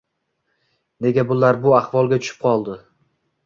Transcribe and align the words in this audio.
Nega 1.07 1.27
bular 1.33 1.61
bu 1.67 1.77
ahvolga 1.83 2.21
tushib 2.25 2.43
qoldi? 2.49 2.83